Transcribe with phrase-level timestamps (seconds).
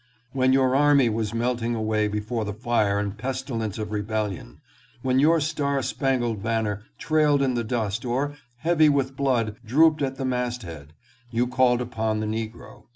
[0.31, 4.59] When your army was melting away before the fire and pestilence of rebellion;
[5.03, 10.15] when your star spangled banner trailed in the dust or, heavy with blood, drooped at
[10.15, 10.93] the mast head,
[11.29, 12.85] you called upon the negro.